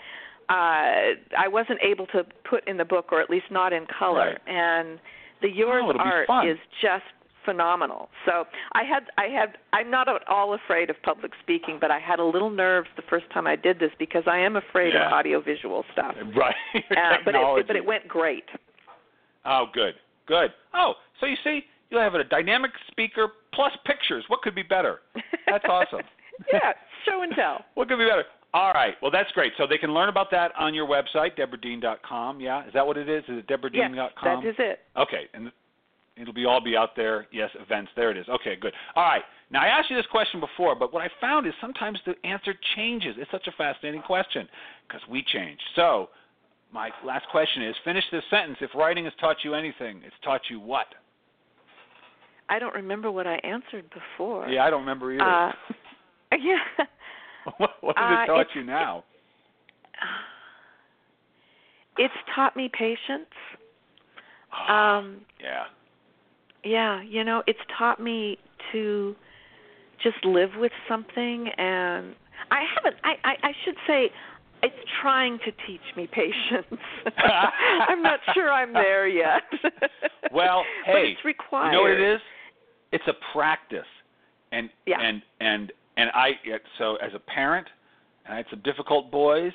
[0.49, 4.37] uh I wasn't able to put in the book or at least not in color.
[4.45, 4.55] Right.
[4.55, 4.99] And
[5.41, 7.03] the Yoors Oh, art is just
[7.45, 8.09] phenomenal.
[8.25, 11.99] So I had I had I'm not at all afraid of public speaking, but I
[11.99, 15.07] had a little nerves the first time I did this because I am afraid Yeah.
[15.07, 16.15] of audio visual stuff.
[16.35, 16.55] Right.
[16.91, 18.45] Uh, but it but it went great.
[19.45, 19.95] Oh, good,
[20.27, 20.51] good.
[20.73, 24.23] Oh, so you see, you'll have a dynamic speaker plus pictures.
[24.27, 24.99] What could be better?
[25.47, 26.01] That's awesome.
[26.53, 26.73] yeah,
[27.05, 27.65] show and tell.
[27.75, 28.25] What could be better?
[28.53, 28.93] All right.
[29.01, 29.53] Well, that's great.
[29.57, 32.39] So they can learn about that on your website, debradean.com.
[32.39, 33.23] Yeah, is that what it is?
[33.23, 34.43] Is it Yes, debradean.com?
[34.43, 34.79] that is it.
[34.95, 35.51] Okay, and
[36.15, 37.27] it'll be all be out there.
[37.31, 37.91] Yes, events.
[37.95, 38.27] There it is.
[38.29, 38.73] Okay, good.
[38.95, 39.23] All right.
[39.49, 42.53] Now I asked you this question before, but what I found is sometimes the answer
[42.75, 43.15] changes.
[43.17, 44.47] It's such a fascinating question
[44.87, 45.59] because we change.
[45.75, 46.09] So
[46.73, 48.57] my last question is: Finish this sentence.
[48.61, 50.87] If writing has taught you anything, it's taught you what?
[52.49, 54.47] I don't remember what I answered before.
[54.47, 55.23] Yeah, I don't remember either.
[55.23, 55.51] Uh,
[56.33, 56.57] yeah.
[57.57, 59.03] what what has uh, it taught you now?
[61.95, 63.29] It's taught me patience.
[64.51, 65.65] Ah, Um, yeah.
[66.63, 68.39] yeah, you know, it's taught me
[68.71, 69.15] to
[70.01, 72.15] just live with something and
[72.51, 74.09] I haven't I, I, I should say
[74.63, 76.79] it's trying to teach me patience.
[77.17, 79.43] I'm not sure I'm there yet.
[80.31, 81.71] Well, but hey, it's required.
[81.71, 82.21] You know what it is?
[82.91, 83.85] It's a practice,
[84.51, 84.99] and Yeah.
[85.01, 86.31] and and and I
[86.77, 87.67] so as a parent,
[88.25, 89.51] and I had some difficult boys.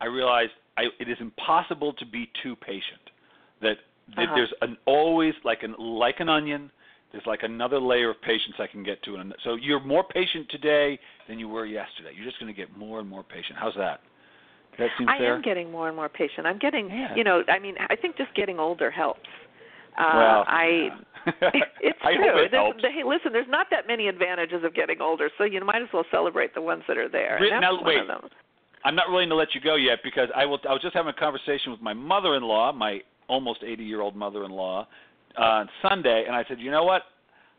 [0.00, 3.10] I realized I, it is impossible to be too patient.
[3.60, 3.76] That
[4.16, 4.34] that Uh-huh.
[4.34, 6.70] there's an always like an like an onion.
[7.12, 10.48] There's like another layer of patience I can get to, and so you're more patient
[10.48, 10.98] today
[11.28, 12.12] than you were yesterday.
[12.14, 13.58] You're just going to get more and more patient.
[13.58, 14.00] How's that?
[14.78, 15.34] That seem I fair?
[15.34, 16.46] am getting more and more patient.
[16.46, 17.14] I'm getting, Yeah.
[17.14, 19.28] you know, I mean, I think just getting older helps.
[19.98, 20.88] Uh, well, I
[21.80, 22.24] it's I true.
[22.44, 22.82] it There's- helps.
[22.82, 25.88] the- hey, listen, there's not that many advantages of getting older, so you might as
[25.92, 27.38] well celebrate the ones that are there.
[27.40, 28.00] Re- and that's now, one wait.
[28.00, 28.28] of them.
[28.84, 30.58] I'm not willing to let you go yet because I will.
[30.68, 34.86] I was just having a conversation with my mother-in-law, my almost 80-year-old mother-in-law,
[35.38, 37.02] uh, on Sunday, and I said, you know what?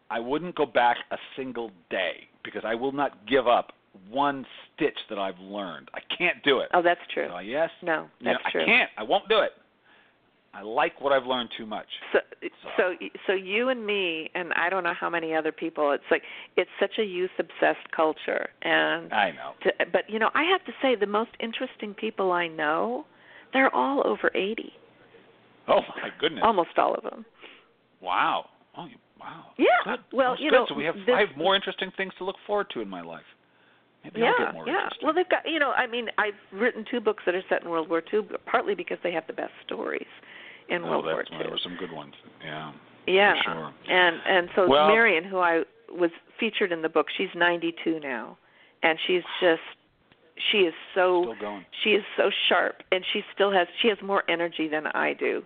[0.09, 3.71] I wouldn't go back a single day because I will not give up
[4.09, 5.89] one stitch that I've learned.
[5.93, 6.69] I can't do it.
[6.73, 7.27] Oh, that's true.
[7.29, 8.61] So, yes, No, you know, that's true.
[8.63, 8.89] I can't.
[8.97, 9.51] I won't do it.
[10.55, 11.87] I like what I've learned too much.
[12.11, 12.19] So,
[12.77, 12.93] so,
[13.25, 15.93] so you and me, and I don't know how many other people.
[15.93, 16.21] It's like
[16.57, 19.53] it's such a youth-obsessed culture, and I know.
[19.63, 23.05] to, but you know, I have to say, the most interesting people I know,
[23.51, 24.71] they're all over 80,
[25.67, 26.41] Oh my goodness!
[26.45, 27.25] almost all of them.
[28.01, 28.45] wow.
[28.77, 29.45] Oh, you, wow.
[29.57, 29.65] Yeah.
[29.85, 29.99] Good.
[30.11, 30.55] Well, That's you good.
[30.57, 32.89] know, so we have this- I have more interesting things to look forward to in
[32.89, 33.23] my life.
[34.03, 34.73] Maybe yeah, I'll get more yeah.
[34.83, 35.05] interesting.
[35.05, 37.69] Well, they've got you know, I mean, I've written two books that are set in
[37.69, 40.07] World War II, partly because they have the best stories
[40.69, 41.37] in oh, World War II.
[41.39, 42.13] there were some good ones.
[42.43, 42.71] Yeah.
[43.07, 43.33] Yeah.
[43.43, 43.73] sure.
[43.87, 48.37] And and so Well- Marianne, who I was featured in the book, she's 92 now,
[48.81, 49.61] and she's just
[50.51, 51.33] she is so
[51.83, 55.43] she is so sharp, and she still has she has more energy than I do.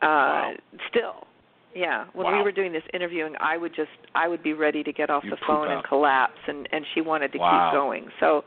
[0.00, 0.54] Uh Wow.
[0.88, 1.26] Still.
[1.74, 2.04] Yeah.
[2.12, 5.10] When we were doing this interviewing, I would just I would be ready to get
[5.10, 5.74] off You the phone out.
[5.76, 7.70] and collapse, and and she wanted to Wow.
[7.70, 8.06] keep going.
[8.20, 8.44] So,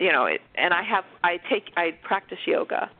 [0.00, 2.90] you know, it, and I have I take I practice yoga,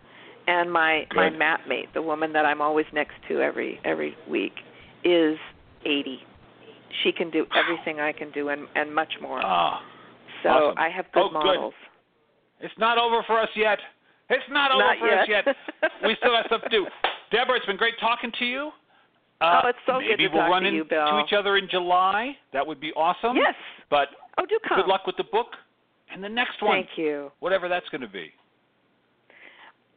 [0.47, 4.53] and my my mat mate, the woman that I'm always next to every every week,
[5.03, 5.39] is
[5.87, 6.19] 80.
[7.03, 9.41] She can do everything I can do and and much more.
[9.43, 9.81] Ah.
[10.43, 10.79] so awesome.
[10.79, 12.67] I have good Oh, good.
[12.67, 13.79] It's not over for us yet.
[14.31, 15.45] It's not over Not for us yet.
[16.07, 16.87] we still have stuff to do.
[17.31, 18.71] Debra, it's been great talking to you.
[19.41, 21.25] Uh, Oh, it's so good maybe to we'll talk run to you, into Bill.
[21.27, 22.37] each other in July.
[22.53, 23.37] That would be awesome.
[23.37, 23.55] Yes.
[23.91, 24.09] But
[24.39, 24.79] Oh, do come.
[24.79, 25.49] good luck with the book
[26.13, 27.31] and the next one, Thank you.
[27.41, 28.33] whatever that's going to be.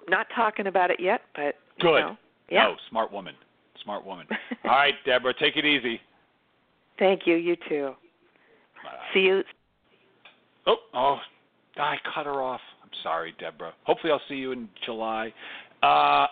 [0.09, 1.99] Not talking about it yet, but Good.
[1.99, 2.17] know,
[2.49, 2.67] yeah.
[2.69, 3.35] Oh, smart woman.
[3.83, 4.25] Smart woman.
[4.65, 5.99] All right, Debra, take it easy.
[6.97, 7.35] Thank you.
[7.35, 7.91] You too.
[8.83, 8.91] Bye.
[9.13, 9.43] See you.
[10.65, 11.17] Oh, oh,
[11.77, 12.61] I cut her off.
[12.83, 13.73] I'm sorry, Debra.
[13.83, 15.33] Hopefully, I'll see you in July.
[15.83, 16.27] Uh,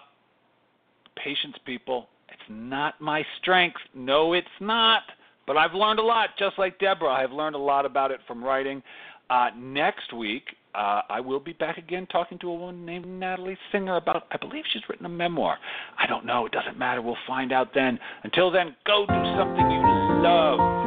[1.23, 2.07] patience, people.
[2.49, 3.79] Not my strength.
[3.93, 5.03] No, it's not.
[5.47, 7.07] But I've learned a lot, just like Debra.
[7.07, 8.81] I've learned a lot about it from writing.
[9.29, 10.43] Uh, next week,
[10.73, 14.37] uh, I will be back again talking to a woman named Natalie Singer about, I
[14.37, 15.57] believe she's written a memoir.
[15.97, 16.45] I don't know.
[16.45, 17.01] It doesn't matter.
[17.01, 17.99] We'll find out then.
[18.23, 19.81] Until then, go do something you
[20.21, 20.84] love.